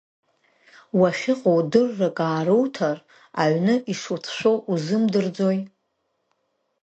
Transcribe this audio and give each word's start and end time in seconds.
Уахьыҟоу 0.99 1.59
дыррак 1.71 2.17
ааруҭар, 2.27 2.97
аҩны 3.41 3.75
ишуцәшәо 3.91 4.53
узымдырӡои? 4.71 5.59